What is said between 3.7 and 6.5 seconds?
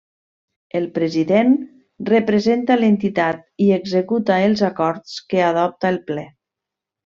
executa els acords que adopta el ple.